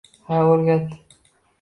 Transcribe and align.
-Ha, 0.29 0.39
o'rgat! 0.53 0.93